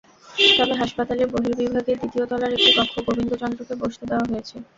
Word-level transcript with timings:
তবে 0.57 0.73
হাসপাতালের 0.81 1.27
বহির্বিভাগের 1.33 1.97
দ্বিতীয় 1.99 2.25
তলার 2.29 2.55
একটি 2.57 2.71
কক্ষ 2.77 2.95
গোবিন্দ 3.07 3.31
চন্দ্রকে 3.41 3.73
বসতে 3.81 4.03
দেওয়া 4.09 4.25
হয়েছে। 4.29 4.55